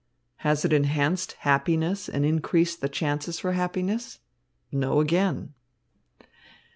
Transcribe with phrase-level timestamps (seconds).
[0.37, 4.17] Has it enhanced happiness and increased the chances for happiness?
[4.71, 5.53] No, again."